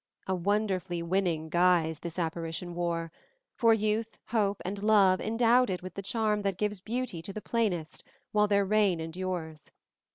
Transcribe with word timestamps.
A 0.25 0.33
wonderfully 0.33 1.03
winning 1.03 1.47
guise 1.47 1.99
this 1.99 2.17
apparition 2.17 2.73
wore, 2.73 3.11
for 3.53 3.71
youth, 3.71 4.17
hope, 4.29 4.59
and 4.65 4.81
love 4.81 5.21
endowed 5.21 5.69
it 5.69 5.83
with 5.83 5.93
the 5.93 6.01
charm 6.01 6.41
that 6.41 6.57
gives 6.57 6.81
beauty 6.81 7.21
to 7.21 7.31
the 7.31 7.39
plainest, 7.39 8.03
while 8.31 8.47
their 8.47 8.65
reign 8.65 8.99
endures. 8.99 9.69